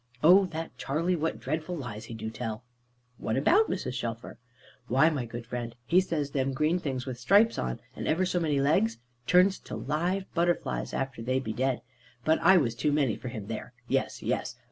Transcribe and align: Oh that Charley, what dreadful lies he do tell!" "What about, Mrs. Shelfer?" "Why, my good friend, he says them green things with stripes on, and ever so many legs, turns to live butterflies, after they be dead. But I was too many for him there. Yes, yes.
Oh 0.23 0.47
that 0.47 0.75
Charley, 0.79 1.15
what 1.15 1.39
dreadful 1.39 1.77
lies 1.77 2.05
he 2.05 2.15
do 2.15 2.31
tell!" 2.31 2.63
"What 3.19 3.37
about, 3.37 3.69
Mrs. 3.69 3.93
Shelfer?" 3.93 4.39
"Why, 4.87 5.11
my 5.11 5.25
good 5.27 5.45
friend, 5.45 5.75
he 5.85 6.01
says 6.01 6.31
them 6.31 6.53
green 6.53 6.79
things 6.79 7.05
with 7.05 7.19
stripes 7.19 7.59
on, 7.59 7.79
and 7.95 8.07
ever 8.07 8.25
so 8.25 8.39
many 8.39 8.59
legs, 8.59 8.97
turns 9.27 9.59
to 9.59 9.75
live 9.75 10.25
butterflies, 10.33 10.95
after 10.95 11.21
they 11.21 11.37
be 11.37 11.53
dead. 11.53 11.83
But 12.25 12.39
I 12.39 12.57
was 12.57 12.73
too 12.73 12.91
many 12.91 13.15
for 13.15 13.27
him 13.27 13.45
there. 13.45 13.73
Yes, 13.87 14.23
yes. 14.23 14.55